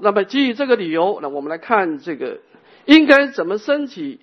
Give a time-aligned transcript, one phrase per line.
[0.00, 2.38] 那么基于这个理由，那我们来看这个
[2.84, 4.20] 应该怎么升起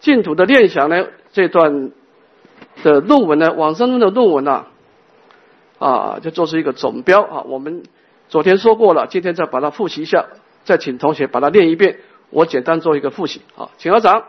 [0.00, 1.06] 净土的念想呢？
[1.32, 1.90] 这段
[2.82, 4.66] 的论文呢，往生论的论文呢，
[5.78, 7.42] 啊，就做出一个总标啊。
[7.42, 7.82] 我们
[8.28, 10.26] 昨天说过了，今天再把它复习一下，
[10.64, 11.98] 再请同学把它念一遍。
[12.30, 14.24] 我简单做一个复习啊，请校长。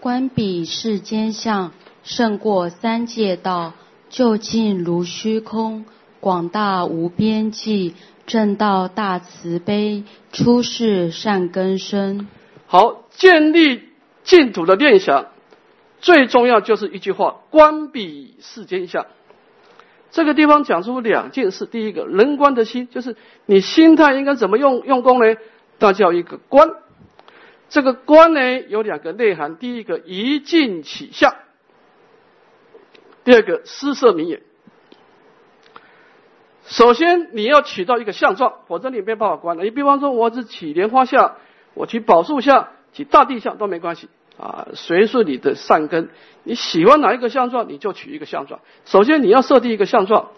[0.00, 1.72] 观彼世间相，
[2.02, 3.74] 胜过三界道，
[4.08, 5.84] 究竟如虚空。
[6.20, 7.94] 广大无边际，
[8.26, 12.28] 正道大慈悲，出世善根生。
[12.66, 13.88] 好，建立
[14.22, 15.26] 净土的念想，
[16.00, 19.06] 最重要就是一句话：观彼世间相。
[20.10, 23.16] 这个地方讲出两件事，第一个人观的心，就是
[23.46, 25.36] 你心态应该怎么用用功呢？
[25.78, 26.68] 那叫一个观。
[27.68, 31.34] 这个观呢有两个内涵，第一个一境起相，
[33.24, 34.42] 第二个施设明眼。
[36.70, 39.64] 首先，你要起到一个相状，否则你没办法观了。
[39.64, 41.34] 你比方说，我只起莲花相，
[41.74, 46.10] 我起宝树相，起大地相都没关系啊，随顺你的善根。
[46.44, 48.60] 你喜欢哪一个相状，你就取一个相状。
[48.84, 50.30] 首先，你要设定一个相状。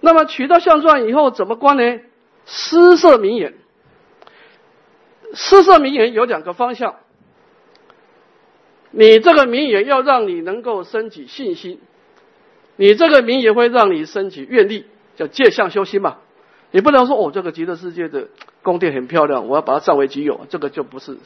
[0.00, 1.98] 那么取到相状以后，怎么观呢？
[2.46, 3.54] 施设明眼。
[5.34, 6.94] 施设明眼有两个方向。
[8.92, 11.80] 你这个名言要让你能够升起信心，
[12.76, 14.86] 你这个名言会让你升起愿力。
[15.16, 16.18] 叫借相修心嘛，
[16.70, 18.28] 你不能说哦，这个极乐世界的
[18.62, 21.18] 宫殿很漂亮，我要把它占为己有，这个就不是，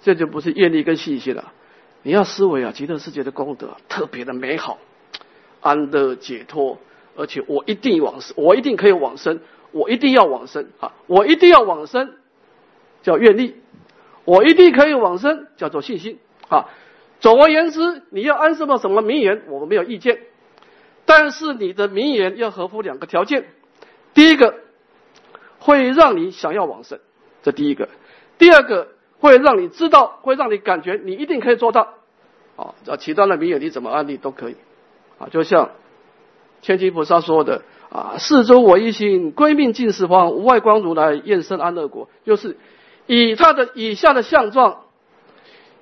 [0.00, 1.52] 这就不是愿力跟信心了。
[2.02, 4.78] 你要思维啊，极乐世界的功德特别的美好，
[5.60, 6.78] 安乐解脱，
[7.16, 12.14] 而且我一定往生，我一定可以往生，我一定要往生啊，我一定要往生，
[13.02, 13.56] 叫愿力，
[14.24, 16.68] 我一定可以往生，叫做信心啊。
[17.20, 20.18] 总而言之，你要安什么什么名言，我们没有意见。
[21.14, 23.44] 但是你的名言要合乎两个条件，
[24.14, 24.54] 第一个
[25.58, 27.00] 会让你想要往生，
[27.42, 27.88] 这第一个；
[28.38, 31.96] 第二个会让你知道，会让你感觉你一定可以做到。
[32.56, 34.56] 啊，这其他的名言你怎么安利都可以。
[35.18, 35.72] 啊，就像
[36.62, 42.08] 千金菩萨说的啊，世周我一心，归命尽四方，无外光如来，愿生安乐国。
[42.24, 42.56] 就是
[43.06, 44.84] 以他的以下的相状，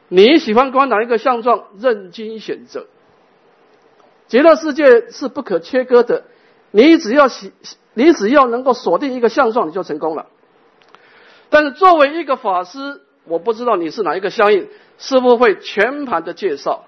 [0.09, 2.89] 你喜欢观哪一个相状，任君选择。
[4.31, 6.23] 极乐世界是不可切割的，
[6.71, 7.53] 你只要喜，
[7.95, 10.27] 你只要能够锁定一个相状，你就成功了。
[11.49, 14.69] 但是作为一个法师，我不知道你是哪一个相应，
[14.99, 16.85] 师傅会全盘的介绍。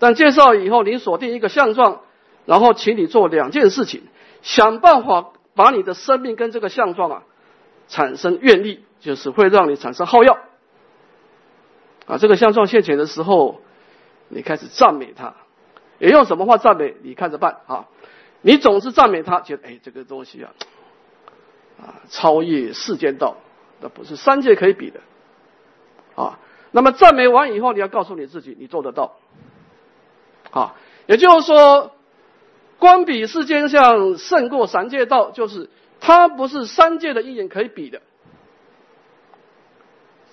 [0.00, 2.00] 但介绍以后，你锁定一个相状，
[2.44, 4.02] 然后请你做两件事情，
[4.42, 7.22] 想办法把你的生命跟这个相状啊
[7.86, 10.38] 产生愿力，就是会让你产生好药。
[12.06, 13.60] 啊，这个相状现前的时候，
[14.26, 15.34] 你开始赞美他。
[16.00, 16.96] 也用什么话赞美？
[17.02, 17.86] 你看着办啊！
[18.42, 20.50] 你总是赞美他，觉得哎，这个东西啊，
[21.78, 23.36] 啊，超越世间道，
[23.80, 25.00] 那不是三界可以比的
[26.16, 26.38] 啊。
[26.72, 29.16] 那么赞美完以后，你要告诉你自己，你做得到
[30.50, 30.74] 啊。
[31.06, 31.92] 也就是说，
[32.78, 35.68] 观比世间相胜过三界道，就是
[36.00, 38.00] 它不是三界的一眼可以比的。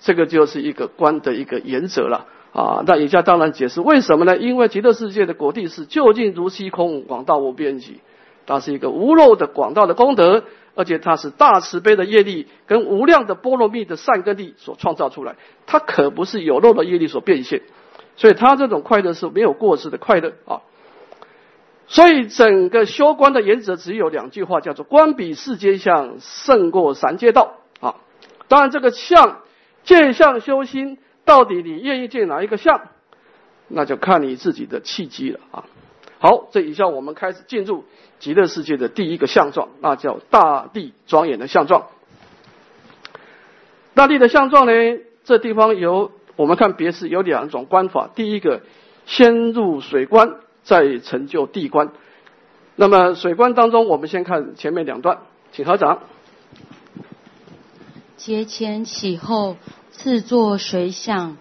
[0.00, 2.26] 这个就是一个观的一个原则了。
[2.52, 4.36] 啊，那以下当然解释为什么呢？
[4.38, 8.00] 因为极乐世界的果地是究竟如虚空，广大无边际，
[8.46, 10.44] 它是一个无漏的广大的功德，
[10.74, 17.60] 而且它是大慈悲的业力跟无量的波罗蜜的善根力所创造出来，它可不是有漏的业力所变现，
[18.16, 20.62] 所以它这种快乐是没有过失的快乐啊。
[21.86, 27.96] 所以整个修观的原则只有两句话，叫做观比世间相胜过三界道啊。
[28.48, 29.42] 当然这个相
[29.84, 30.96] 见相修心。
[31.28, 32.88] 到底你愿意见哪一个相，
[33.68, 35.64] 那就看你自己的契机了啊。
[36.18, 37.84] 好，这以下我们开始进入
[38.18, 41.88] 极乐世界的第一个相状，那叫大地庄严的相状。
[43.92, 44.72] 大地的相状呢，
[45.22, 48.62] 这地方有我们看别是有两种观法，第一个
[49.04, 51.90] 先入水观，再成就地观。
[52.74, 55.18] 那么水观当中，我们先看前面两段，
[55.52, 56.00] 请合掌。
[58.18, 59.56] 节前起后。
[59.90, 61.38] 自作水想，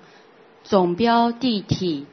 [0.64, 2.08] 总标地体，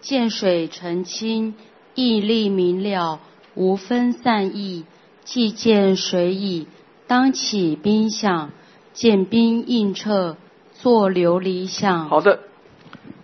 [0.00, 1.54] 见水澄清，
[1.94, 3.20] 意力明了，
[3.54, 4.84] 无分散意。
[5.24, 6.66] 既见水矣，
[7.06, 8.50] 当起冰响，
[8.92, 10.36] 见冰映彻，
[10.74, 12.10] 作琉璃响。
[12.10, 12.40] 好的，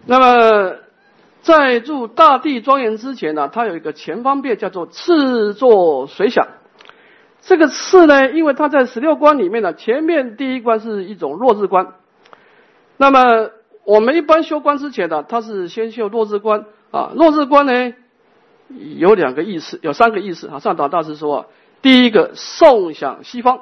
[0.06, 0.76] 那么
[1.42, 6.46] 在入大地庄严之前呢，它有一个前方便叫做次作水想。
[7.46, 11.94] 这个次呢，因为它在十六关里面呢，前面第一关是一种落日关。
[12.96, 13.50] 那么
[13.84, 17.12] 我们一般修关之前呢，他是先修落日关啊。
[17.14, 17.92] 落日关呢
[18.96, 20.58] 有两个意思，有三个意思啊。
[20.58, 21.46] 上导大师说，
[21.82, 23.58] 第一个送想西方，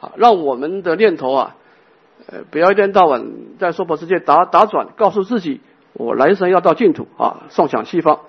[0.00, 1.56] 啊，让我们的念头啊，
[2.28, 3.26] 呃，不要一天到晚
[3.58, 5.60] 在娑婆世界打打转，告诉自己
[5.92, 8.20] 我来生要到净土啊，送想西方。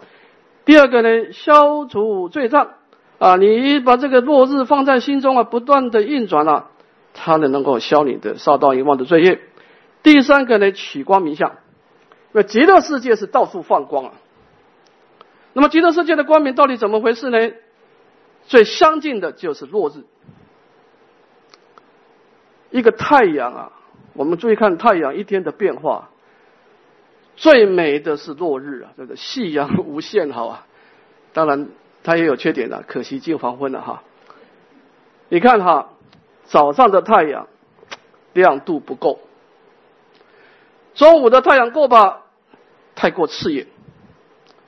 [0.65, 2.71] 第二个呢，消除罪障
[3.19, 6.69] 啊，你把这个落日放在心中啊，不断的运转啊，
[7.13, 9.41] 它呢能够消你的烧到遗忘的罪业。
[10.03, 11.55] 第三个呢，取光明相，
[12.31, 14.13] 那极乐世界是到处放光啊。
[15.53, 17.51] 那么极乐世界的光明到底怎么回事呢？
[18.45, 20.05] 最相近的就是落日，
[22.69, 23.71] 一个太阳啊，
[24.13, 26.11] 我们注意看太阳一天的变化，
[27.35, 30.65] 最美的是落日啊，这个夕阳无限好啊，
[31.33, 31.67] 当然
[32.07, 34.01] 它也有缺点的，可惜近黄昏了哈。
[35.27, 35.89] 你看哈，
[36.45, 37.49] 早上的太阳
[38.31, 39.19] 亮度不够，
[40.93, 42.23] 中午的太阳够吧？
[42.95, 43.67] 太过刺眼，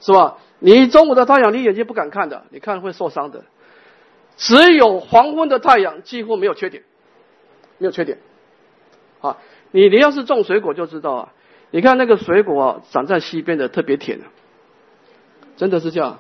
[0.01, 0.37] 是吧？
[0.59, 3.45] 你中午的太阳，你眼睛不敢看的，你看会受伤的。
[4.35, 6.83] 只有黄昏的太阳几乎没有缺点，
[7.77, 8.17] 没有缺点。
[9.21, 9.37] 啊，
[9.71, 11.33] 你你要是种水果就知道啊，
[11.71, 14.19] 你看那个水果啊，长在西边的特别甜，
[15.55, 16.19] 真的是这样，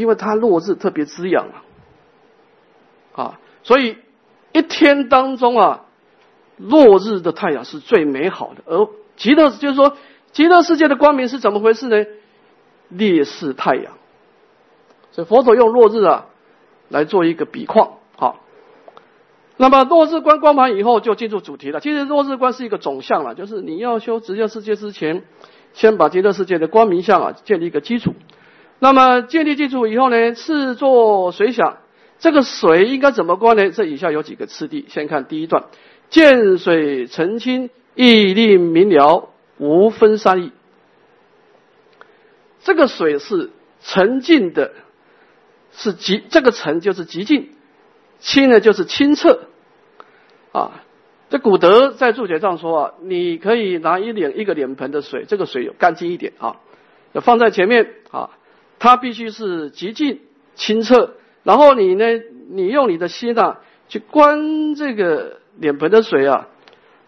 [0.00, 1.56] 因为它落日特别滋养啊。
[3.14, 3.96] 啊，所以
[4.52, 5.84] 一天当中啊，
[6.56, 8.62] 落日的太阳是最美好的。
[8.66, 9.96] 而极乐就是说，
[10.32, 12.06] 极乐世界的光明是怎么回事呢？
[12.88, 13.94] 烈士太阳，
[15.12, 16.26] 所以佛陀用落日啊。
[16.88, 18.44] 来做一个比况，好。
[19.56, 21.80] 那么落日观光盘以后，就进入主题了。
[21.80, 25.24] 其实落日观是一个总相了，就是你要修直接世界之前，
[25.72, 28.14] 先把极乐世界的光明相啊建立一个基础。
[28.78, 31.78] 那么建立基础以后呢，次作水想，
[32.18, 33.70] 这个水应该怎么观呢？
[33.70, 35.64] 这以下有几个次第，先看第一段：
[36.10, 40.52] 见水澄清，意令明了，无分三义。
[42.62, 43.50] 这个水是
[43.82, 44.72] 沉静的。
[45.78, 47.50] 是极这个澄就是极静，
[48.18, 49.40] 清呢就是清澈，
[50.50, 50.82] 啊，
[51.28, 56.56] 这古德在注解上说啊，你可以拿一脸一个脸盆的水，这个水有干净一点啊，
[57.20, 58.30] 放在前面啊，
[58.78, 60.20] 它必须是极净
[60.54, 62.04] 清澈，然后你呢，
[62.50, 66.48] 你用你的心啊去观这个脸盆的水啊，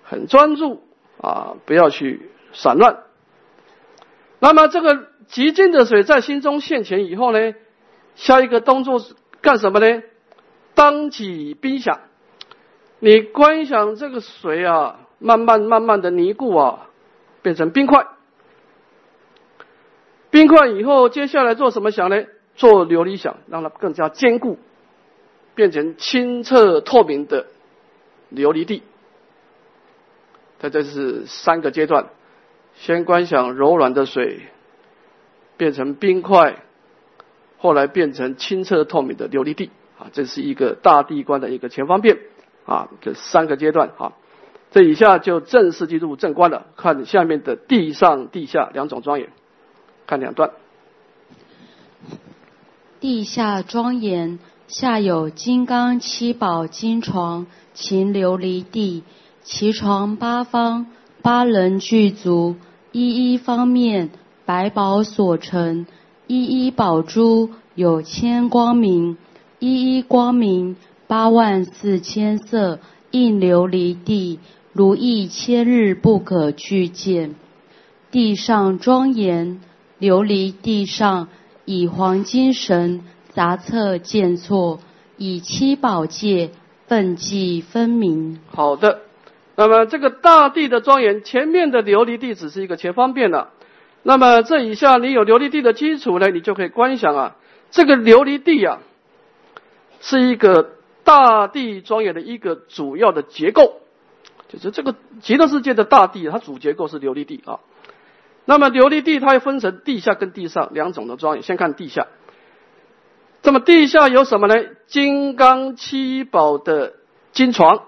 [0.02, 0.82] 很专注
[1.20, 3.04] 啊，不要去散乱。
[4.38, 7.54] 那么这个极净的水在心中现前以后呢？
[8.14, 10.02] 下一个动作是干什么呢？
[10.74, 12.00] 当起冰想，
[12.98, 16.88] 你观想这个水啊，慢慢慢慢的凝固啊，
[17.42, 18.06] 变成冰块。
[20.30, 22.24] 冰块以后，接下来做什么想呢？
[22.54, 24.58] 做琉璃想，让它更加坚固，
[25.54, 27.46] 变成清澈透明的
[28.34, 28.82] 琉璃地。
[30.58, 32.06] 它这是三个阶段：
[32.74, 34.40] 先观想柔软的水，
[35.56, 36.56] 变成冰块。
[37.60, 42.18] 后来变成清澈透明的琉璃地啊，这是一个大地观的一个前方便
[42.66, 44.12] 啊，这三个阶段啊，
[44.70, 46.66] 这以下就正式进入正观了。
[46.76, 49.30] 看下面的地上地下两种庄严，
[50.08, 50.50] 看两段。
[52.98, 59.04] 地下庄严，下有金刚七宝金床，秦琉璃地，
[59.42, 60.86] 其床八方，
[61.20, 62.56] 八人具足，
[62.90, 64.08] 一一方面
[64.46, 65.86] 百宝所成。
[66.26, 69.18] 一一宝珠有千光明，
[69.58, 70.76] 一一光明
[71.06, 74.38] 八万四千色，应琉璃地，
[74.72, 77.34] 如意千日不可具见。
[78.10, 79.60] 地上庄严，
[80.00, 81.28] 琉璃地上
[81.64, 84.80] 以黄金绳杂册建错，
[85.16, 86.50] 以七宝界
[86.86, 88.40] 分际分明。
[88.50, 89.00] 好的，
[89.56, 93.50] 那么这个大地的庄严，前面的琉璃地只是一个前方便了。
[94.04, 97.36] 那么这以下你有琉璃地的基础呢，你就可以观想啊，
[97.70, 98.78] 这个琉璃地啊，
[100.00, 100.70] 是一个
[101.02, 103.80] 大地庄严的一个主要的结构，
[104.48, 107.58] 就是这个极乐世界的大地，它主结构是琉璃地啊。
[108.48, 112.06] 那么琉璃地它又分成地下跟地上两种的庄严，先看地下。
[113.42, 114.54] 那么地下有什么呢？
[114.86, 116.94] 金刚七宝的
[117.32, 117.82] 金床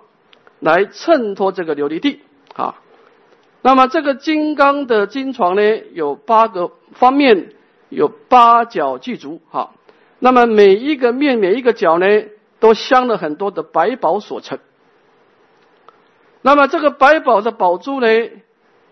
[0.58, 2.20] 来衬托这个琉璃地
[2.54, 2.74] 啊。
[3.62, 5.62] 那么这个金刚的金床呢，
[5.94, 7.54] 有八个方面，
[7.88, 9.70] 有八角具足，哈。
[10.18, 12.06] 那么每一个面、每一个角呢，
[12.58, 14.58] 都镶了很多的百宝所成。
[16.42, 18.06] 那么这个百宝的宝珠呢，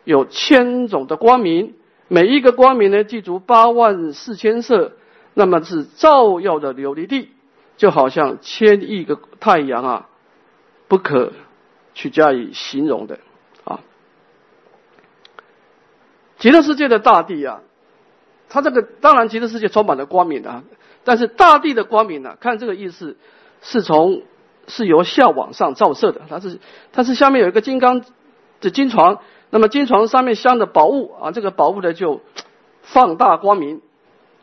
[0.09, 1.75] 有千种的光明，
[2.09, 4.93] 每一个光明呢，具足八万四千色，
[5.35, 7.29] 那么是照耀的琉璃地，
[7.77, 10.09] 就好像千亿个太阳啊，
[10.89, 11.35] 不可
[11.93, 13.19] 去加以形容的
[13.65, 13.81] 啊。
[16.39, 17.61] 极乐世界的大地啊，
[18.49, 20.65] 它这个当然极乐世界充满了光明啊，
[21.05, 23.19] 但是大地的光明呢，看这个意思，
[23.61, 24.23] 是从
[24.69, 26.61] 是由下往上照射的，它是
[26.93, 28.03] 它是下面有一个金刚
[28.63, 32.21] 的金床，那么金床上面镶的宝物啊，这个宝物呢就
[32.83, 33.81] 放大光明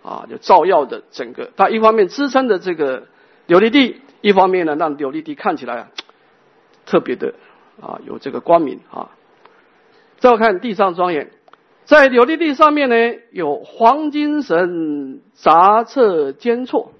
[0.03, 3.07] 啊，就照耀的整个，它一方面支撑着这个
[3.47, 5.89] 琉璃地，一方面呢让琉璃地看起来
[6.85, 7.35] 特别的
[7.81, 9.11] 啊有这个光明啊。
[10.17, 11.31] 再看地上庄严。
[11.83, 12.95] 在琉璃地上面呢，
[13.31, 16.91] 有黄金绳杂色间错。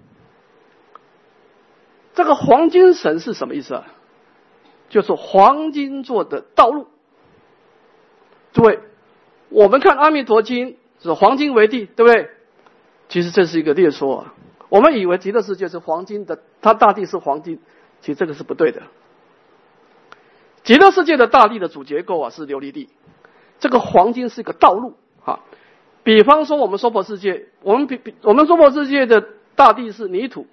[2.13, 3.87] 这个黄金绳是什么意思啊？
[4.89, 6.87] 就是黄金做的道路。
[8.55, 8.79] 诸位，
[9.49, 10.71] 我们看《阿弥陀经》
[11.03, 12.29] 是黄金为地，对不对？
[13.09, 14.33] 其实这是一个列说啊。
[14.69, 17.59] 我们以为极乐世界是黄金的，它大地是黄金，
[17.99, 18.83] 其实这个是不对的。
[20.63, 22.87] 极乐世界的大地的主结构啊是琉璃地。
[23.59, 24.95] 这个黄金是一个道路
[25.25, 25.41] 啊，
[26.03, 29.21] 比方说我们娑婆世界，我们比比我们娑婆世界的
[29.55, 30.47] 大地是泥土，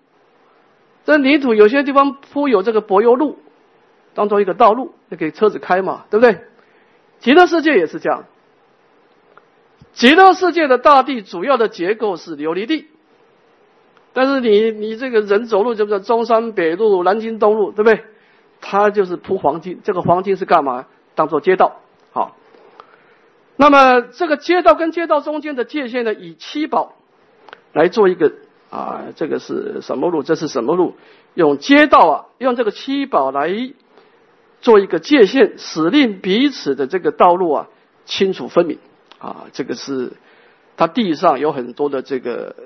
[1.05, 3.39] 这泥土有些地方铺有这个柏油路，
[4.13, 6.41] 当做一个道路，就给车子开嘛，对不对？
[7.23, 8.25] 极乐世界也是这样，
[9.93, 12.89] 极乐世界的大地主要的结构是琉璃地，
[14.13, 18.05] 但是你你这个人走路，就是中山北路、南京东路，对不对？
[18.61, 20.87] 它就是铺黄金，这个黄金是干嘛？
[21.15, 21.81] 当做街道，
[22.13, 22.37] 好。
[23.57, 26.97] 那么这个街道跟街道中间的界限呢，以七宝
[27.73, 28.33] 来做一个
[28.71, 30.23] 啊，这个是什么路？
[30.23, 30.95] 这是什么路？
[31.35, 33.49] 用街道啊，用这个七宝来
[34.63, 37.69] 做一个界限，使令彼此的这个道路啊
[38.07, 38.79] 清楚分明
[39.19, 39.45] 啊。
[39.53, 40.15] 这个是
[40.79, 42.57] 它地上有很多的这个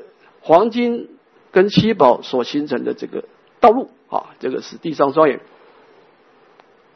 [0.41, 1.09] 黄金
[1.51, 3.25] 跟七宝所形成的这个
[3.59, 4.27] 道路啊。
[4.39, 5.41] 这个是地上庄严。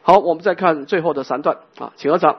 [0.03, 2.37] 好，我们再看最后的三段啊，请合掌。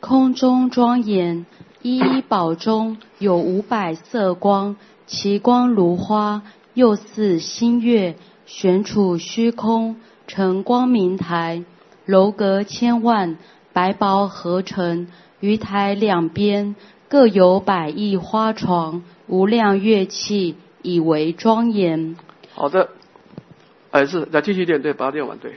[0.00, 1.46] 空中庄严，
[1.80, 4.76] 一一宝中有五百色光，
[5.06, 6.42] 其光如花，
[6.74, 8.16] 又似新月，
[8.46, 9.96] 悬处虚空，
[10.32, 11.62] 成光明台，
[12.06, 13.36] 楼阁千万，
[13.74, 15.08] 白宝合成，
[15.40, 16.74] 于台两边
[17.06, 22.16] 各有百亿花床，无量乐器，以为庄严。
[22.54, 22.88] 好的，
[23.90, 25.56] 哎是，再继续念，对，把它念完，对。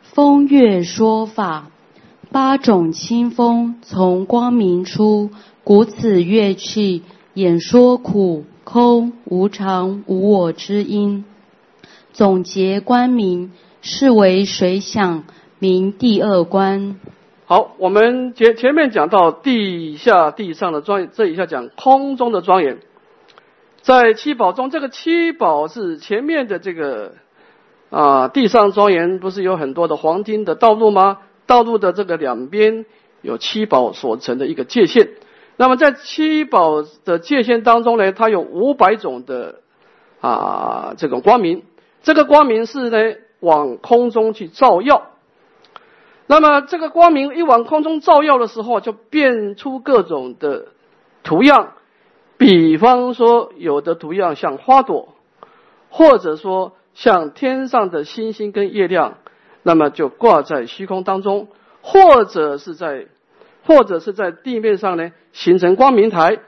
[0.00, 1.66] 风月说法。
[2.30, 5.28] 八种清风从光明出，
[5.62, 7.02] 鼓此乐器
[7.34, 11.26] 演说苦空无常无我之音。
[12.14, 13.52] 总结光明，
[13.88, 15.22] 是为水想
[15.60, 16.98] 名第二关。
[17.44, 22.80] 好，我们前前面讲到地下地上的庄严，这一下讲空中的庄严。
[23.82, 27.12] 在七宝中，这个七宝是前面的这个
[27.90, 31.18] 啊，地上庄严不是有很多的黄金的道路吗？
[31.46, 32.86] 道路的这个两边
[33.22, 35.10] 有七宝所成的一个界限，
[35.56, 39.60] 那么在七宝的界限当中呢，它有五百种的
[40.20, 41.62] 啊这种光明，
[42.02, 42.98] 这个光明是呢
[43.40, 45.10] 往空中去照耀，
[46.26, 50.66] 那么这个光明一往空中照耀的时候，就变出各种的
[51.22, 51.74] 图样，
[52.36, 55.14] 比方说有的图样像花朵，
[55.90, 59.18] 或者说像天上的星星跟月亮。
[59.68, 61.48] 那么就挂在虚空当中，
[61.82, 63.08] 或者是在，
[63.64, 66.38] 或者是在地面上呢，形成光明台，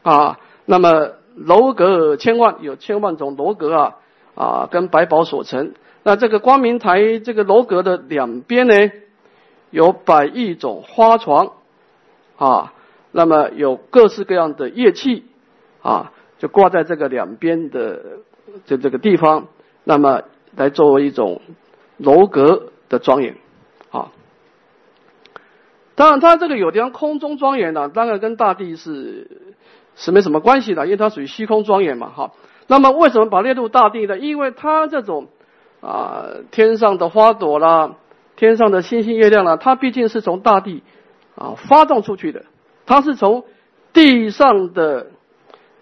[0.00, 3.96] 啊，那么楼阁千万，有千万种楼阁啊，
[4.36, 5.74] 啊，跟百宝所成。
[6.02, 8.74] 那这个光明台这个楼阁的两边呢，
[9.70, 11.52] 有百亿种花床，
[12.36, 12.72] 啊，
[13.12, 15.24] 那么有各式各样的乐器，
[15.82, 18.20] 啊，就挂在这个两边的
[18.66, 19.48] 这这个地方，
[19.84, 20.22] 那么
[20.56, 21.40] 来作为一种。
[22.02, 23.36] 楼阁的庄严，
[23.90, 24.10] 啊，
[25.94, 29.52] 当然它这个有地方空中庄严呢，当然跟大地是
[29.96, 32.32] 是没什么关系的，因为它属于虚空庄严嘛，哈。
[32.68, 34.18] 那么为什么把列入大地呢？
[34.18, 35.28] 因为它这种
[35.80, 37.96] 啊天上的花朵啦，
[38.36, 40.82] 天上的星星月亮啦，它毕竟是从大地
[41.34, 42.44] 啊发动出去的，
[42.86, 43.44] 它是从
[43.92, 45.08] 地上的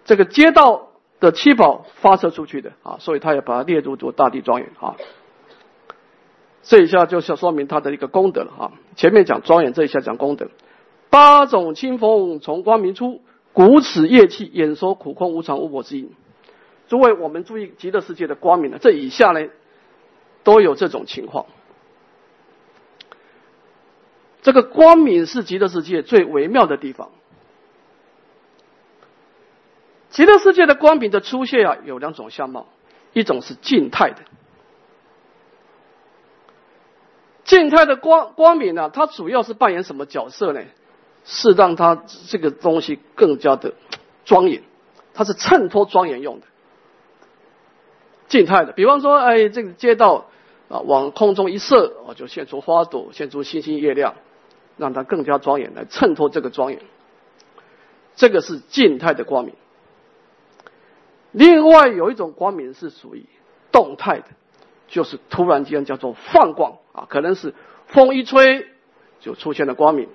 [0.05, 0.87] 这个街道
[1.19, 4.95] 的七宝发射出去的啊，所以它也把它列入做大地庄严啊。
[6.61, 8.71] 这一下就是说明他的一个功德了啊！
[8.95, 10.49] 前面讲庄严，这一下讲功德。
[11.09, 13.21] 八种清风从光明出，
[13.53, 16.11] 鼓此业气演说苦空无常无我之音。
[16.87, 19.47] 诸位，我们注意极乐世界的光明了，这以下呢
[20.43, 21.45] 都有这种情况。
[24.41, 27.11] 这个光明是极乐世界最微妙的地方。
[30.09, 32.67] 极乐世界的光明的出现啊，有两种相貌，
[33.13, 34.23] 一种是静态的。
[37.43, 40.61] 静态的光光明呢，它主要是扮演什么角色呢？
[41.25, 43.73] 是让它这个东西更加的
[44.25, 44.63] 庄严，
[45.13, 46.47] 它是衬托庄严用的。
[48.29, 48.71] 静态的。
[48.71, 50.27] 比方说，哎，这个街道
[50.69, 54.15] 啊，往空中一射，哦，就现出花朵，现出星星月亮，
[54.77, 56.79] 让它更加庄严，来衬托这个庄严。
[58.15, 59.53] 这个是静态的光明。
[61.31, 63.25] 另外有一种光明是属于
[63.71, 64.25] 动态的，
[64.87, 67.53] 就是突然间叫做放光啊，可能是
[67.87, 68.65] 风一吹
[69.19, 70.09] 就出现了光明，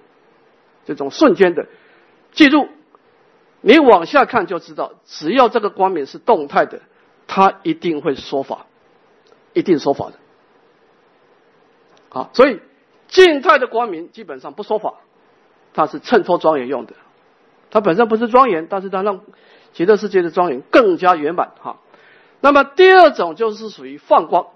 [0.84, 1.66] 这种瞬间的。
[2.32, 2.68] 记住，
[3.60, 6.80] 你往下看就知道，只要这个光明是动态的，
[7.26, 8.66] 它一定会说法，
[9.52, 10.14] 一定说法的。
[12.08, 12.60] 好，所以
[13.08, 14.94] 静态的光明基本上不说法，
[15.72, 16.94] 它是衬托庄严用的，
[17.70, 19.20] 它本身不是庄严，但是它让。
[19.72, 21.78] 极乐世界的庄严更加圆满哈。
[22.40, 24.46] 那么第二种就是属于放光，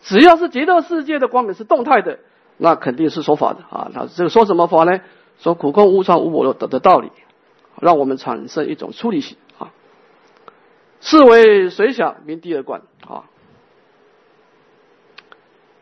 [0.00, 2.20] 只要是极乐世界的光明是动态的，
[2.56, 3.90] 那肯定是说法的啊。
[3.92, 5.00] 那这个说什么法呢？
[5.40, 7.10] 说苦空无常无我的的道理，
[7.80, 9.36] 让我们产生一种出离心。
[11.00, 13.24] 是为水想名第二观啊。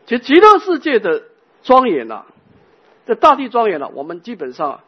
[0.05, 1.23] 其实极乐世界的
[1.61, 2.25] 庄严呐，
[3.05, 4.81] 这大地庄严呢，我们基本上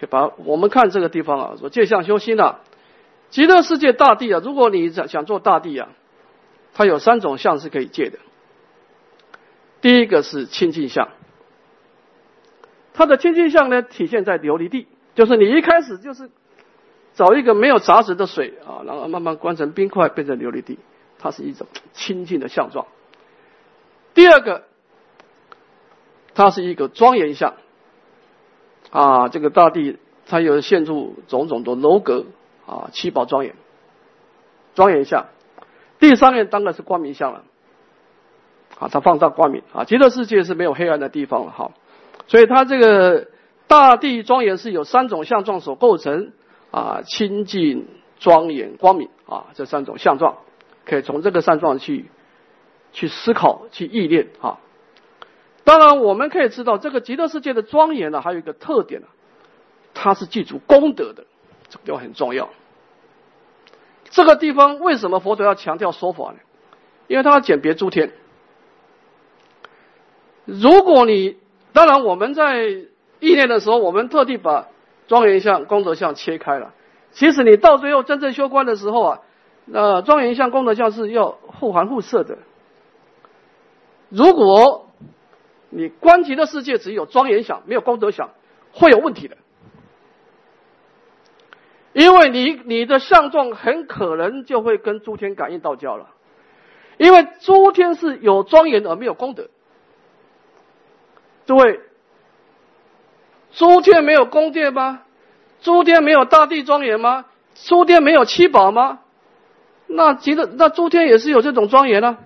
[0.00, 0.08] 可以。
[0.08, 2.60] 把我们看这个地方啊，说借相修心啊，
[3.30, 5.90] 极乐世界大地啊，如果你想想做大地啊，
[6.72, 8.18] 它有三种相是可以借的。
[9.80, 11.08] 第一个是清净相，
[12.94, 16.30] 它的清净相呢体现在琉璃地，就是你一开始就是
[17.18, 20.78] 找一个没有杂质的水啊，然后慢慢关成冰块变成琉璃地，
[21.18, 22.86] 它是一种清净的相状。
[24.14, 24.62] 第二个，
[26.32, 27.54] 它是一个庄严相。
[28.90, 29.98] 啊，这个大地
[30.28, 32.26] 它有现出种种的楼阁
[32.66, 33.56] 啊，七宝庄严，
[34.76, 35.26] 庄严相。
[35.98, 37.42] 第三面当然是光明相了，
[38.78, 41.72] 啊，它放大光明啊，极乐世界是没有黑暗的地方了哈。
[42.28, 43.26] 所以它这个
[43.66, 46.30] 大地庄严是有三种相状所构成
[46.70, 47.86] 啊，清净、
[48.18, 50.38] 庄严、光明啊，这三种相状，
[50.84, 52.06] 可以从这个三状去
[52.92, 54.58] 去思考、去意念啊。
[55.64, 59.06] 当然，我们可以知道，这个极乐世界的庄严呢，还有一个特点呢，
[59.94, 61.24] 它是记住功德的，
[61.68, 62.48] 这个就很重要。
[64.10, 66.38] 这个地方为什么佛陀要强调说法呢？
[67.08, 68.12] 因为他要鉴别诸天。
[70.44, 71.36] 如果你
[71.72, 72.66] 当然我们在
[73.20, 74.68] 意念的时候，我们特地把
[75.08, 76.72] 庄严相、功德相切开了。
[77.10, 79.20] 其实你到最后真正修观的时候啊，
[79.64, 82.38] 那庄严相、功德相是要互含互摄的。
[84.10, 84.86] 如果
[85.70, 88.30] 你观极的世界只有庄严想，没有功德想，
[88.72, 89.36] 会有问题的。
[91.94, 96.10] 因为你你的相状很可能就会跟诸天感应道交了，
[96.96, 99.48] 因为诸天是有庄严而没有功德。
[101.46, 101.80] 诸位，
[103.58, 105.02] 诸天没有宫殿吗？
[105.60, 107.24] 诸天没有大地庄严吗？
[107.56, 109.00] 诸天没有七宝吗？
[109.88, 112.18] 那极乐那诸天也是有这种庄严啊。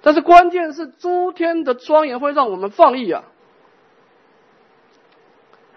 [0.00, 3.24] 但是关键是诸天的庄严会让我们放逸啊，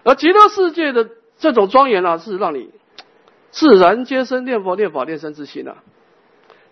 [0.02, 2.70] 而极乐世界的这种庄严啊，是让你
[3.50, 5.76] 自然皆生念佛念法念身之心啊。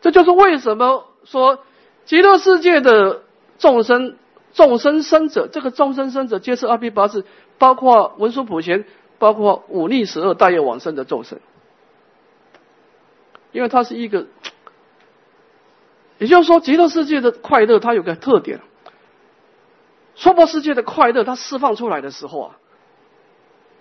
[0.01, 1.59] 这就是为什么说
[2.07, 3.23] 极乐世界的
[3.59, 4.17] 众生
[4.59, 7.25] 众生生者，这个众生生者皆是阿毗跋致，
[7.59, 8.87] 包括文殊普贤，
[9.21, 11.39] 包括五逆十二大业往生的众生，
[13.53, 14.27] 因为它是一个。
[16.19, 18.59] 也就是说，极乐世界的快乐它有个特点，
[20.17, 22.57] 娑婆世界的快乐它释放出来的时候啊，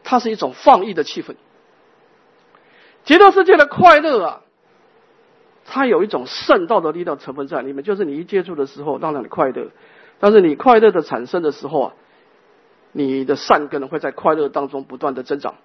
[0.03, 1.37] 它是一种放逸的气氛。
[3.03, 4.41] 极乐世界的快乐啊，
[5.65, 9.71] 它有一种圣道的力量成分在里面，就是你一接触的时候，让让你快乐，
[10.19, 11.93] 但是你快乐的产生的时候啊，
[12.91, 15.55] 你的善根会在快乐当中不断的增长，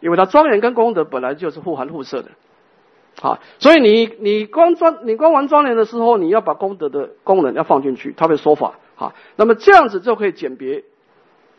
[0.00, 2.30] 因为它庄严跟功德本来就是互含互摄的。
[3.22, 8.74] 啊，所以你你光庄你光玩庄严的时候，你要把功德的功能要放进去，它会说法。
[8.96, 10.84] 啊，那么这样子就可以鉴别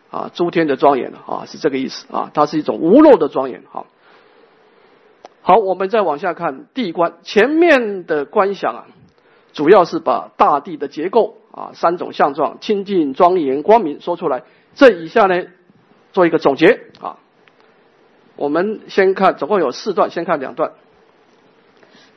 [0.10, 3.64] 啊诸天的庄严了啊，是这个意思啊，它是一种无漏的庄严。
[3.70, 3.86] 好，
[5.42, 8.88] 好，我们再往下看地观，前面的观想啊，
[9.54, 14.44] 主要是把大地的结构啊三种相状清净、庄严、光明说出来。
[14.76, 15.44] 这以下呢
[16.14, 17.18] 做一个总结啊，
[18.36, 20.72] 我们先看总共有四段，先看两段。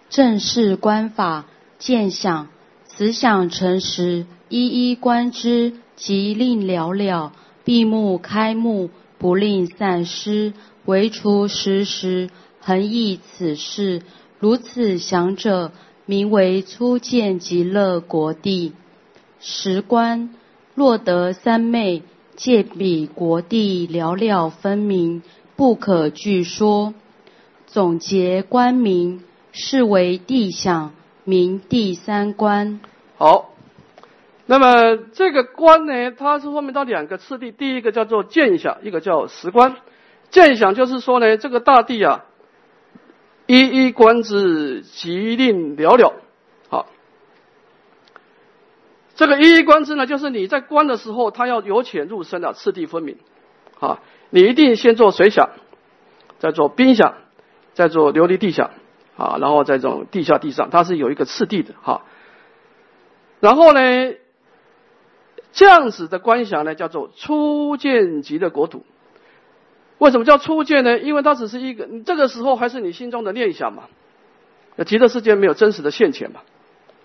[0.09, 1.47] 正是观法
[1.79, 2.49] 见想，
[2.87, 7.33] 此想成实，一一观之，即令了了。
[7.65, 10.53] 闭目开目，不令散失，
[10.85, 14.03] 唯除时时，恒忆此事。
[14.39, 15.73] 如此想者，
[16.07, 18.73] 名为初见极乐国地。
[19.41, 20.35] 时观
[20.75, 22.03] 若得三昧，
[22.35, 25.23] 借彼国地了了分明，
[25.57, 26.95] 不可具说。
[27.67, 30.93] 总结观名，是为地想，
[31.25, 32.81] 名第三观。
[33.17, 33.51] 好，
[34.47, 39.77] 那么这个观呢，它是后面到两个次第，第一个叫做见想，一个叫实观。
[40.31, 42.25] 见想就是说呢，这个大地啊，
[43.47, 46.13] 一一观之，吉令寥寥。
[46.69, 46.87] 好，
[49.15, 53.19] 这个一一观之呢，就是你在观的时候，它要由浅入深的次第分明。
[53.81, 55.51] 啊，你一定先做水想，
[56.39, 57.15] 再做冰想，
[57.75, 58.71] 再做琉璃地想，
[59.17, 62.03] 啊，然后再做地下地上，它是有一个次第的哈。
[63.41, 64.15] 然后呢，
[65.53, 68.87] 这样子的观想呢，叫做初见级的国土。
[69.99, 70.99] 为什么叫初见呢？
[70.99, 73.85] 因为它只是一个，你这个时候还是你心中的念想嘛。
[74.77, 76.41] 那极乐世界没有真实的现前嘛，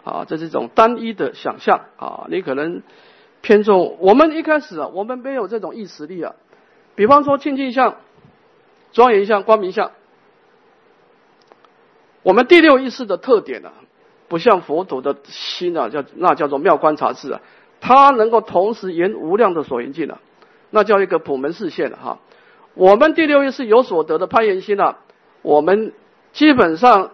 [0.03, 2.25] 啊，这是一种单一的想象啊。
[2.29, 2.81] 你可能
[3.41, 6.33] 偏重我们一开始啊，我们没有这种意识力啊。
[6.95, 7.97] 比方说清净相、
[8.91, 9.91] 庄严相、光明相，
[12.23, 13.71] 我们第六意识的特点呢，
[14.27, 17.41] 不像佛陀的心啊，叫那叫做妙观察智啊，
[17.79, 20.19] 它能够同时言无量的所缘境啊，
[20.71, 22.19] 那叫一个普门视现了哈。
[22.79, 24.99] 我们第六意识有所得的攀岩心啊，
[25.41, 25.91] 我们
[26.31, 27.11] 基本上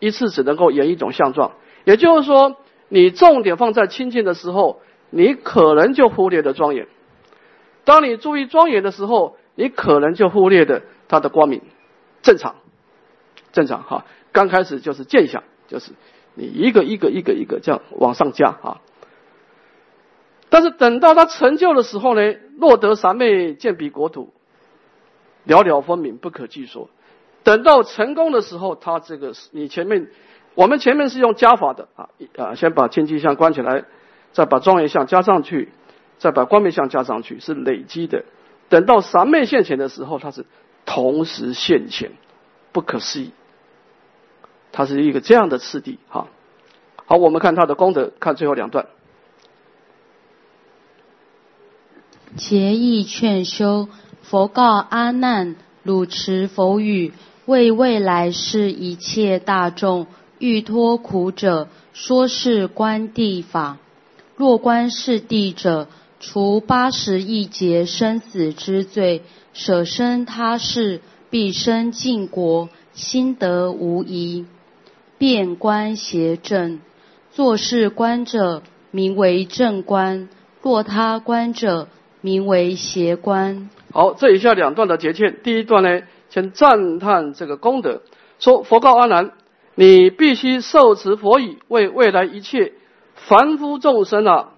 [0.00, 1.52] 一次只能够演一种相状，
[1.84, 2.56] 也就是说，
[2.90, 6.88] 你重点放在清净的时候，你可能就忽略了庄严。
[7.84, 11.62] 当你注意庄严的时候，你可能就忽略的它的光明，
[12.20, 12.56] 正常，
[13.52, 14.04] 正常哈。
[14.32, 15.92] 刚开始就是见相，就是
[16.34, 18.82] 你一个一个一个一个这样往上加啊。
[20.50, 24.34] 但是等到他成就的时候呢，落得三昧见彼国土，
[25.48, 26.88] 寥寥分明，不可计数。
[27.42, 30.08] 等到成功的时候，他这个你前面，
[30.54, 33.84] 我们前面是用加法的啊啊，先把天机相关起来，
[34.32, 35.70] 再把庄严相加上去。
[36.20, 38.24] 再把光明相加上去是累积的，
[38.68, 40.46] 等到三昧现前的时候，它是
[40.84, 42.10] 同时现前，
[42.72, 43.30] 不可思议。
[44.72, 46.26] 它是一个这样的次第，哈。
[47.06, 48.86] 好，我们看他的功德，看最后两段。
[52.34, 53.86] 结义劝修，
[54.28, 57.14] 佛告阿难：汝持佛语，
[57.46, 60.06] 为未来世一切大众
[60.38, 63.78] 欲脱苦者，说是观地法。
[64.36, 65.88] 若观是地者，
[66.20, 69.22] 除八十亿劫生死之罪，
[69.54, 74.44] 舍身他世，必生净国，心得无疑。
[75.16, 76.80] 变观邪正，
[77.32, 80.28] 作是观者，名为正观；
[80.60, 81.88] 若他观者，
[82.20, 83.70] 名为邪观。
[83.92, 88.02] 好，这以下两段的节劝，第一段呢，先赞叹这个功德，
[88.38, 89.32] 说佛告阿难：
[89.74, 92.72] 你必须受持佛语，为未来一切
[93.14, 94.48] 凡夫众生啊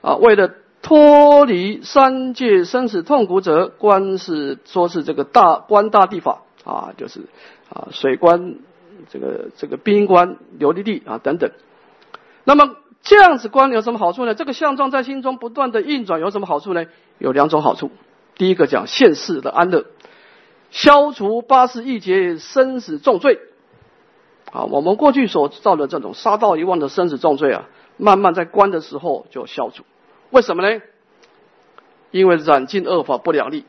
[0.00, 0.50] 啊，为了。
[0.82, 7.20] 脱离三界生死痛苦者，观是说是这个大观大地法啊，就是
[7.68, 8.54] 啊水观
[9.10, 11.50] 这个这个冰观琉璃地啊等等。
[12.44, 14.34] 那么这样子观有什么好处呢？
[14.34, 16.86] 这个相状在心中不断的运转有什么好处呢？
[17.18, 17.90] 有两种好处。
[18.40, 19.84] 第一个讲现世的安乐，
[20.70, 23.38] 消除八十一劫生死重罪。
[24.50, 29.84] 啊，我们过去所造的这种杀盗一忘的生死重罪啊，慢慢在关的时候就消除。
[30.30, 30.80] 为什么呢？
[32.12, 33.66] 因为染尽恶法不两立，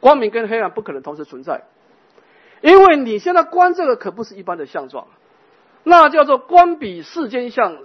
[0.00, 1.64] 光明跟黑暗不可能同时存在。
[2.62, 5.06] 因为你现在观这个可不是一般的相状，
[5.84, 7.76] 那叫做观比世间相，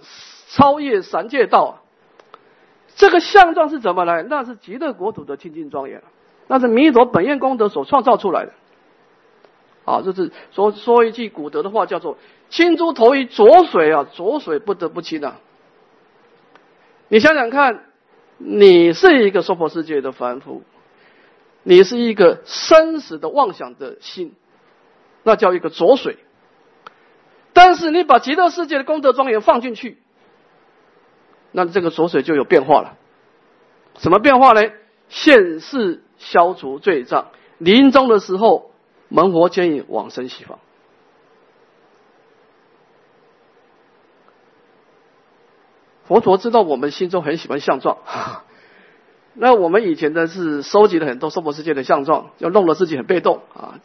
[0.47, 1.82] 超越三界道。
[2.95, 4.23] 这个相状是怎么来？
[4.23, 6.03] 那是极乐国土的清净庄严，
[6.47, 8.53] 那是弥陀本愿功德所创造出来的。
[9.85, 12.17] 啊，这是说说一句古德的话，叫做
[12.49, 15.39] “清珠投于浊水啊，浊水不得不清啊。”
[17.09, 17.83] 你想想看，
[18.37, 20.63] 你是一个娑婆世界的凡夫，
[21.63, 24.33] 你是一个生死的妄想的心，
[25.23, 26.17] 那叫一个浊水。
[27.51, 29.97] 但是你把极乐世界的功德庄严放进去，
[31.53, 32.97] 那这个浊水就有变化了。
[33.99, 34.69] 什么变化呢？
[35.07, 37.27] 现世消除罪障，
[37.59, 38.71] 临终的时候
[39.07, 40.59] 门佛牵引往生西方。
[46.05, 47.99] 佛陀知道我们心中很喜欢相状，
[49.33, 53.79] 那我们以前呢是收集了很多娑婆世界的相状，就弄得自己很被动啊，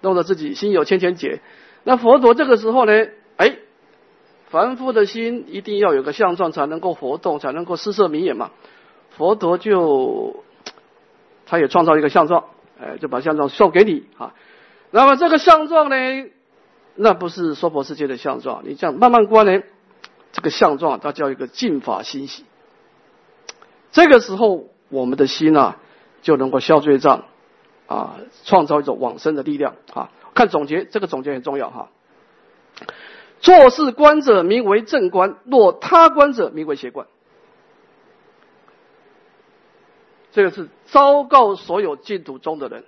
[0.00, 1.40] 弄得自己心有千千结。
[1.84, 3.06] 那佛陀这个时候呢，
[3.36, 3.56] 哎，
[4.52, 8.50] 凡夫的心一定要有个相状才能够活动，才能够施设明眼嘛。
[9.16, 10.44] 佛陀就
[11.46, 12.44] 他也创造一个相状，
[12.78, 14.34] 哎，就把相状送给你啊。
[14.90, 15.96] 那么这个相状呢，
[16.96, 19.62] 那不是娑婆世界的相状，你这样慢慢观呢。
[20.32, 22.44] 这个相状，它叫一个净法欣喜。
[23.90, 25.78] 这个时候，我们的心啊，
[26.20, 27.24] 就能够消罪障，
[27.86, 30.10] 啊，创造一种往生的力量啊。
[30.34, 30.42] 看。
[30.42, 31.88] 看总结，这个总结很重要哈。
[33.42, 37.06] 做事观者名为正观，若他观者名为邪观。
[40.30, 42.84] 这个是昭告所有净土中的人。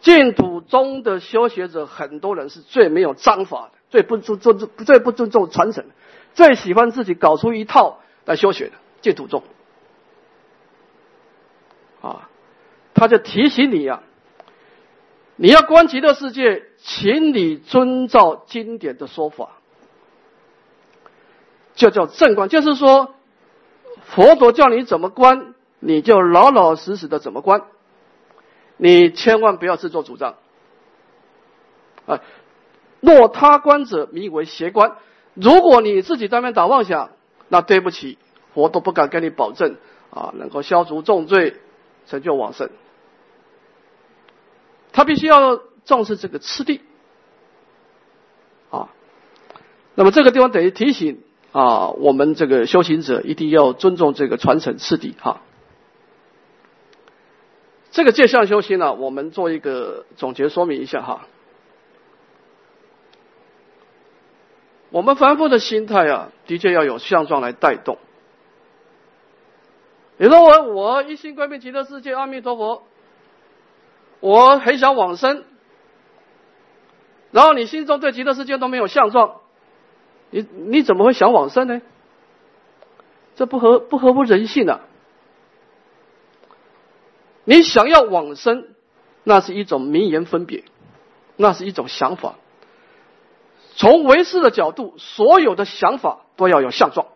[0.00, 5.84] 净土中的修学者，很多人是最没有章法的，最不尊尊最不尊重传承，
[6.32, 9.42] 最喜欢自己搞出一套来修学的净土中。
[12.00, 12.30] 啊，
[12.94, 14.04] 他就提醒你呀，
[15.36, 19.50] 你要观极乐世界，请你遵照经典的说法，
[21.74, 23.14] 就叫正观，就是说，
[24.04, 25.54] 佛陀叫你怎么观。
[25.78, 27.62] 你就老老实实的怎么观，
[28.78, 30.36] 你千万不要自作主张。
[32.06, 32.22] 啊，
[33.00, 34.96] 若他观者名为邪观。
[35.34, 37.10] 如果你自己在那打妄想，
[37.48, 38.16] 那对不起，
[38.54, 39.76] 佛都不敢跟你保证
[40.08, 41.56] 啊，能够消除重罪，
[42.06, 42.70] 成就往生。
[44.96, 46.80] 他必须要重视这个次第。
[48.70, 48.88] 啊，
[49.94, 55.42] 那么这个地方等于提醒啊，我们这个修行者一定要尊重这个传承次第哈。
[57.90, 61.26] 这个界相修行呢，我们做一个总结说明一下哈。
[64.88, 67.98] 我们凡夫的心态啊，的确要有相状来带动。
[70.16, 72.82] 你说我我一心归命极乐世界，阿弥陀佛，
[74.26, 75.44] 我很想往生，
[77.30, 79.42] 然后你心中对极乐世界都没有相状，
[80.30, 81.80] 你你怎么会想往生呢？
[83.36, 84.80] 这不合不合乎人性啊！
[87.44, 88.66] 你想要往生，
[89.22, 90.64] 那是一种名言分别，
[91.36, 92.34] 那是一种想法。
[93.76, 97.06] 从唯识的角度，所有的想法都要有相状。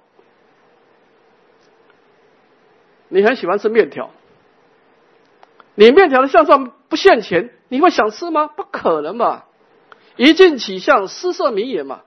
[3.08, 4.10] 你很喜欢吃面条，
[5.74, 8.48] 你面条的相状不现钱，你会想吃吗？
[8.48, 9.44] 不可能嘛！
[10.16, 12.02] 一境起相，失色名言嘛。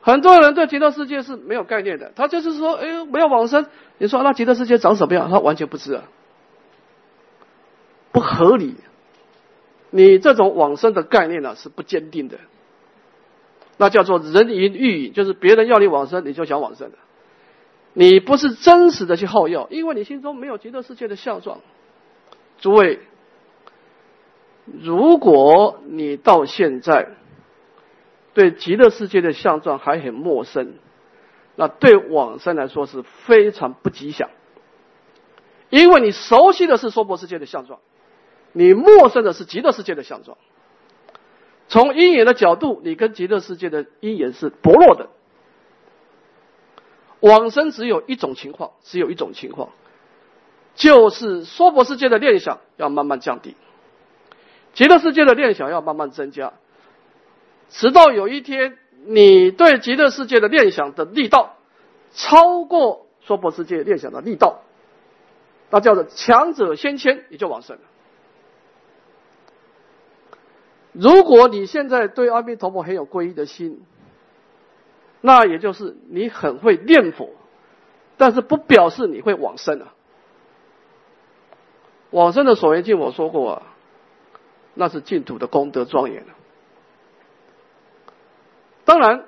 [0.00, 3.66] 很多人对极乐世界是没有概念的，他就是说，哎呦，没有往生。
[3.98, 5.30] 你说那极乐世界长什么样？
[5.30, 6.04] 他完全不知啊，
[8.10, 8.74] 不合理。
[9.90, 12.38] 你这种往生的概念呢，是不坚定的。
[13.76, 16.98] 那叫做人云亦云，就是别人要你往生，你就想往生的。
[17.92, 21.60] 你不是真实的去好要，因为你心中没有极乐世界的相状。
[22.58, 23.00] 诸位，
[24.66, 27.08] 如果你到现在，
[28.34, 30.74] 对极乐世界的相状还很陌生，
[31.56, 34.30] 那对往生来说是非常不吉祥，
[35.70, 37.80] 因为你熟悉的是娑婆世界的相状，
[38.52, 40.38] 你陌生的是极乐世界的相状。
[41.68, 45.08] 从因缘的角度，你跟极乐世界的因缘是薄弱的。
[47.20, 49.70] 往生只有一种情况，只有一种情况，
[50.78, 53.56] 就是娑婆世界的念想要慢慢降低，
[54.74, 56.52] 极乐世界的念想要慢慢增加。
[57.68, 61.56] 直到有一天，你对极乐世界的念想的力道
[62.12, 64.60] 超过娑婆世界念想的力道，
[65.68, 67.82] 那叫做强者先迁，你就往生了。
[70.92, 73.82] 如果你现在对阿弥陀佛很有皈依的心，
[75.20, 77.30] 那也就是你很会念佛，
[78.16, 79.94] 但是不表示你会往生啊。
[82.10, 83.62] 往生的所缘境，我说过啊，
[84.74, 86.24] 那是净土的功德庄严
[88.84, 89.26] 当然，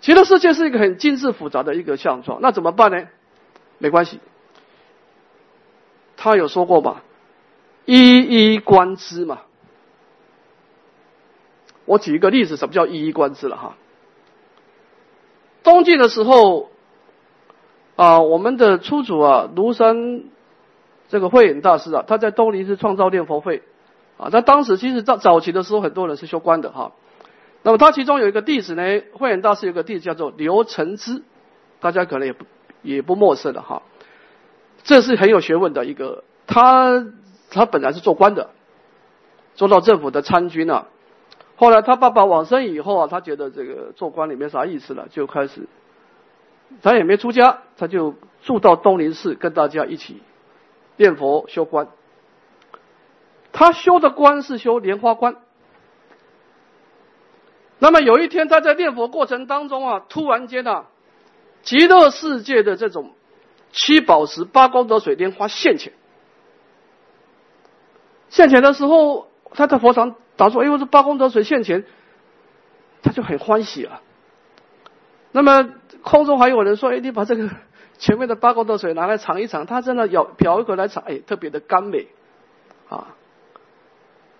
[0.00, 3.08] 极乐世界是一个很精致复杂的一个相状，那怎么办呢？
[3.76, 4.20] 没关系，
[6.16, 7.02] 他有说过吧，
[7.84, 9.40] 一一观之嘛。
[11.84, 13.76] 我举一个例子，什么叫一一观之了哈？
[15.62, 16.70] 东晋的时候，
[17.96, 20.22] 啊，我们的初祖啊，庐山
[21.08, 23.62] 这个慧远大师啊，他在东林寺创造念佛会，
[24.18, 26.92] 啊，他当时其实早早期的时候，很多人是修观的哈。
[27.62, 28.82] 那么他其中有一个弟子呢，
[29.14, 31.22] 慧远大师有个弟子叫做刘承之，
[31.80, 32.44] 大家可能也不
[32.82, 33.82] 也不陌生的哈。
[34.84, 37.06] 这是很有学问的一个，他
[37.50, 38.50] 他本来是做官的，
[39.54, 40.86] 做到政府的参军啊。
[41.56, 45.68] 后来他爸爸往生以后啊，他觉得这个做官里没啥意思了，就开始
[46.82, 50.22] 他也没出家，他就住到东林寺跟大家一起
[50.98, 51.88] 念佛修观。
[53.50, 55.36] 他修的观是修莲花观。
[57.78, 60.86] 那么有一天，他在念佛过程当中啊，突然间啊，
[61.62, 63.14] 极乐世界的这种
[63.72, 65.92] 七宝石、八功德水、莲花现前。
[68.28, 71.84] 现前的时候，他在佛堂打坐：“哎呦，这八功德水现前，
[73.02, 74.02] 他就很欢喜啊。”
[75.32, 75.70] 那么
[76.02, 77.48] 空中还有人说：“哎，你把这个
[77.98, 82.06] 前面的八功德水拿来尝一尝。”他真的舀瓢一口来尝，哎，特别的甘美
[82.88, 83.14] 啊。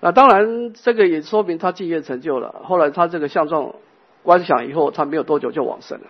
[0.01, 2.63] 那当然，这个也说明他敬业成就了。
[2.65, 3.75] 后来他这个相状
[4.23, 6.07] 观想以后，他没有多久就往生了。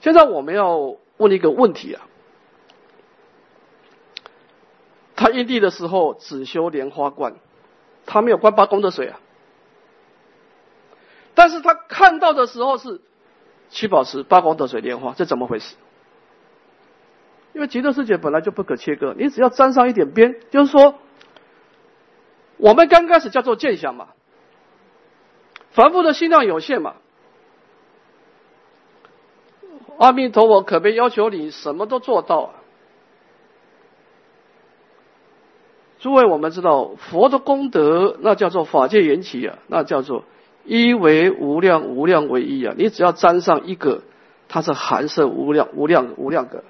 [0.00, 2.06] 现在我们要问一个问题啊，
[5.16, 7.36] 他因地的时候只修莲花观，
[8.04, 9.18] 他没有观八功德水啊。
[11.34, 13.00] 但是他看到的时候是
[13.70, 15.76] 七宝池、八功德水、莲花，这怎么回事？
[17.56, 20.96] 因为极乐世界本来就不可切割，你只要沾上一点边，就是说。
[22.58, 24.08] 我们刚开始叫做见想嘛，
[25.72, 26.94] 凡夫的心量有限嘛。
[29.98, 32.50] 阿弥陀佛，可别要求你什么都做到啊！
[35.98, 40.24] 诸位，我们知道佛的功德，那叫做法界缘起啊，那叫做
[40.64, 42.74] 一为无量，无量为一啊。
[42.78, 44.02] 你只要沾上一个，
[44.48, 46.64] 它是含摄无量、无量、无量个，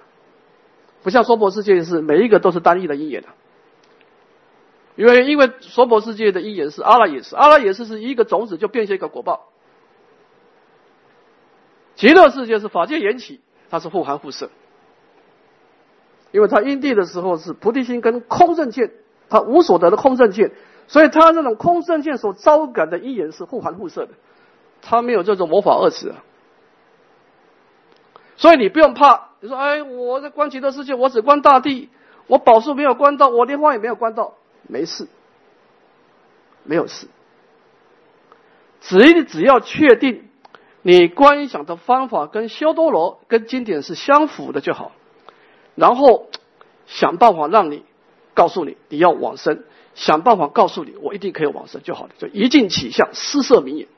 [1.07, 3.29] 不像娑婆世界是每一个都是单一的因缘的。
[4.97, 9.51] 因为因为娑婆世界的因缘是阿拉也是阿拉也是是一个种子就变现一个果报，
[11.95, 13.41] 极乐世界是法界缘起，
[13.71, 14.51] 它是互含互摄，
[16.33, 18.91] 因为它因地的时候是菩提心跟空正见，
[19.29, 20.51] 它无所得的空正见，
[20.89, 24.15] 所以它这种空正见所招感的因缘是互含互摄的，
[24.83, 26.25] 它没有这种魔法二词啊，
[28.37, 31.91] 所以你不用怕，你说哎，我在观极乐世界，我只观大地，
[32.27, 34.35] 我宝树没有观到，我莲花也没有观到。
[34.69, 35.07] 没事，
[36.65, 37.07] 没有事。
[38.81, 40.29] 只你只要确定
[40.83, 44.93] 你观想的方法跟修多罗跟经典是相符的就好，
[45.75, 46.29] 然后
[46.87, 47.85] 想办法让你
[48.35, 53.89] 告诉你你要往生，想办法告诉你我一定可以往生就好了，就一境起相，施设名言。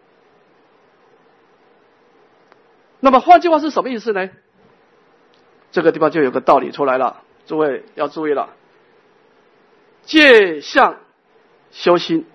[3.01, 4.29] 那么换句话是什么意思呢？
[5.71, 8.51] 这个地方就有个道理出来了，诸位要注意了。
[10.03, 10.97] 借相
[11.71, 12.27] 修心，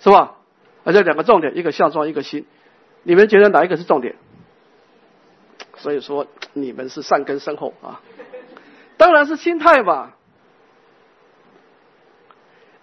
[0.00, 0.36] 是吧？
[0.84, 2.46] 而且两个重点，一个相状，一个心。
[3.02, 4.16] 你们觉得哪一个是重点？
[5.76, 8.00] 所以说你们是善根深厚啊，
[8.96, 10.16] 当然是心态吧。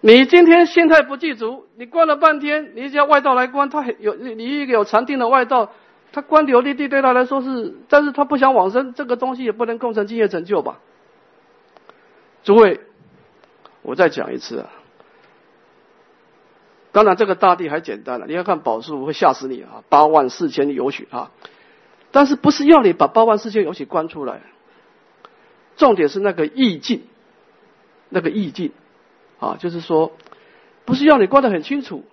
[0.02, 5.74] 你今天心态不具足，你观了半天，你只要外道来观，他有你一个有禅定的外道，
[6.12, 10.80] 他观流利地对他来说是，但是他不想往生，这个东西也不能构成敬业成就吧？
[12.44, 12.82] 诸位。
[13.82, 14.70] 我再讲一次啊！
[16.92, 18.26] 当然，这个大地还简单了。
[18.28, 19.84] 你要看宝树会吓死你啊！
[19.88, 21.32] 八万四千有许啊！
[22.12, 24.42] 但是不是要你把八万四千有许关出来？
[25.78, 27.04] 重点是那个意境，
[28.10, 28.74] 那个意境
[29.40, 30.12] 啊，就是说，
[30.84, 32.04] 不是要你关得很清楚，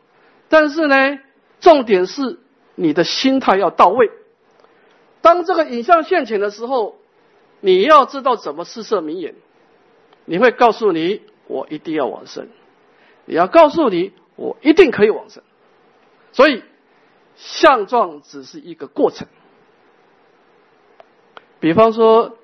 [0.48, 1.18] 但是呢，
[1.58, 2.38] 重点是
[2.76, 4.12] 你的心态要到位。
[5.20, 6.96] 当这个影像现前的时候，
[7.58, 9.34] 你要知道怎么施设名言，
[10.24, 11.22] 你会告诉你。
[11.48, 12.48] 我一定要往生，
[13.24, 15.44] 你要告诉你，我一定可以往生。
[16.32, 16.64] 所以
[17.36, 19.28] 相状只是一个过程。
[21.60, 22.36] 比方说，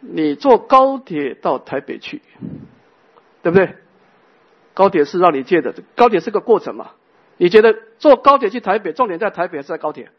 [0.00, 2.20] 你坐高铁到台北去，
[3.44, 3.76] 对不对？
[4.74, 6.90] 高铁是让你借的，高铁是个过程嘛？
[7.38, 10.10] 你觉得坐高铁去台北，重点在台北还是在高铁？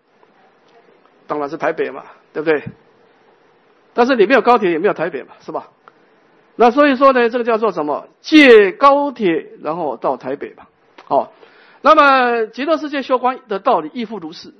[1.26, 2.04] 当然是台北嘛，
[2.34, 2.64] 对不对？
[3.94, 5.72] 但是你没有高铁，也没有台北嘛，是吧？
[6.56, 8.08] 那所以说呢，这个叫做什么？
[8.22, 10.70] 借高铁，然后到台北吧。
[11.06, 11.34] 好，
[11.82, 14.54] 那么极乐世界修观的道理亦复如是。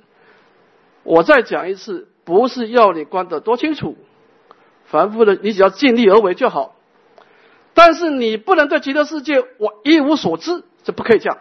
[1.04, 3.96] 我再讲一次，不是要你观得多清楚，
[4.84, 6.74] 凡夫的你只要尽力而为就好。
[7.74, 11.38] 但是你不能对极乐世界我一无所知，这不可以这样。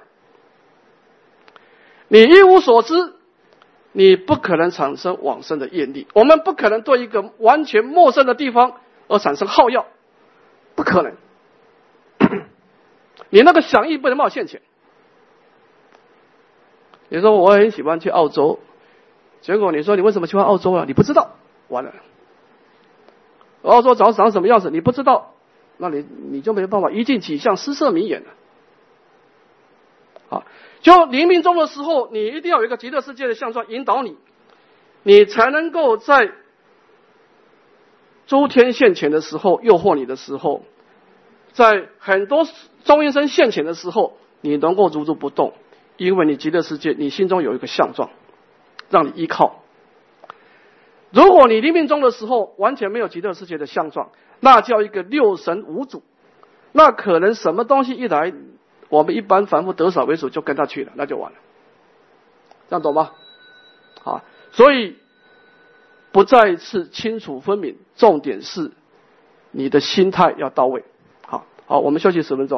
[2.07, 3.13] 你一无所知，
[3.91, 6.07] 你不可能产生往生的业力。
[6.13, 9.85] 我们不可能对一个完全陌生的地方而产生好药。
[10.75, 11.15] 不可能，
[13.29, 14.61] 你那个想意不能冒现钱。
[17.09, 18.59] 你说我很喜欢去澳洲，
[19.41, 20.85] 结果你说你为什么喜欢澳洲啊？
[20.85, 21.31] 你不知道，
[21.67, 21.93] 完了。
[23.63, 25.33] 澳洲长长什么样子你不知道，
[25.77, 28.27] 那你你就没办法一进起向施设名言了。
[30.29, 30.43] 好，
[30.81, 34.17] 就临命终的时候，你一定要有一个极乐世界的相状引导你，
[35.03, 36.31] 你才能够在。
[38.25, 40.65] 诸天现前的时候，诱惑你的时候，
[41.53, 42.45] 在很多
[42.83, 45.53] 中阴身现前的时候，你能够如如不动，
[45.95, 48.09] 因为你极乐世界，你心中有一个相状，
[48.89, 49.63] 让你依靠。
[51.11, 54.09] 如果你临命终的时候完全没有极乐世界的相状，
[54.41, 56.03] 那叫一个六神无主，
[56.73, 58.33] 那可能什么东西一来，
[58.89, 61.37] 我们一般反复得少为主，就跟他去了，那就完了。
[62.69, 63.11] 这样懂吗？
[64.03, 64.97] 啊，所以。
[66.09, 68.71] 不再次清楚分明，重点是
[69.51, 70.83] 你的心态要到位。
[71.27, 72.55] 好好，我们休息十分钟。